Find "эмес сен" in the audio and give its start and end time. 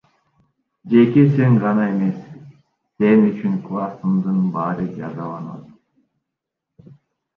1.91-3.21